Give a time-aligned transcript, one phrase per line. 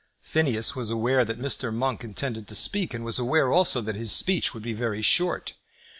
[0.19, 1.71] Phineas was aware that Mr.
[1.71, 5.53] Monk intended to speak, and was aware also that his speech would be very short.